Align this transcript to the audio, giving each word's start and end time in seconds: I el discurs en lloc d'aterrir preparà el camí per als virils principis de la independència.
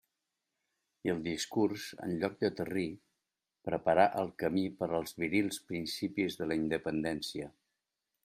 I 1.07 1.11
el 1.11 1.19
discurs 1.25 1.83
en 2.05 2.13
lloc 2.23 2.39
d'aterrir 2.39 2.87
preparà 3.69 4.07
el 4.21 4.33
camí 4.43 4.65
per 4.79 4.89
als 5.01 5.15
virils 5.25 5.61
principis 5.73 6.39
de 6.43 6.49
la 6.53 6.61
independència. 6.63 7.51